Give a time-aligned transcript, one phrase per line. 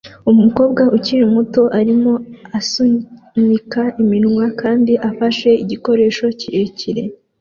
[0.31, 2.13] Umukobwa ukiri muto arimo
[2.59, 7.03] asunika iminwa kandi afashe igikoresho kirekire